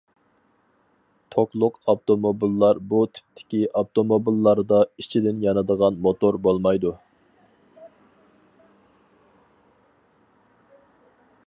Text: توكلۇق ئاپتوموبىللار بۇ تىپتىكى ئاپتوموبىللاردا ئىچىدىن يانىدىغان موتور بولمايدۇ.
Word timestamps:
توكلۇق 1.33 1.75
ئاپتوموبىللار 1.91 2.79
بۇ 2.93 3.01
تىپتىكى 3.17 3.59
ئاپتوموبىللاردا 3.81 4.81
ئىچىدىن 4.87 5.45
يانىدىغان 5.47 6.01
موتور 6.07 6.41
بولمايدۇ. 6.49 6.97